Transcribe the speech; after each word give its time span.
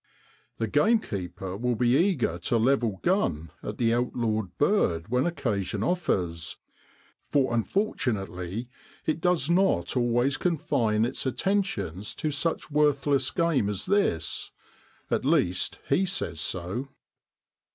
The 0.57 0.65
game 0.65 0.97
keeper 0.97 1.55
will 1.55 1.75
be 1.75 1.89
eager 1.95 2.39
to 2.39 2.57
level 2.57 2.99
gun 3.03 3.51
at 3.61 3.77
the 3.77 3.93
outlawed 3.93 4.57
bird 4.57 5.09
when 5.09 5.27
occasion 5.27 5.83
offers, 5.83 6.57
for 7.27 7.53
unfortunately, 7.53 8.67
it 9.05 9.21
does 9.21 9.47
not 9.47 9.95
always 9.95 10.37
confine 10.37 11.05
its 11.05 11.27
attentions 11.27 12.15
to 12.15 12.31
such 12.31 12.71
worthless 12.71 13.29
game 13.29 13.69
as 13.69 13.85
this 13.85 14.49
at 15.11 15.23
least 15.23 15.77
he 15.87 16.07
says 16.07 16.39
so. 16.41 16.87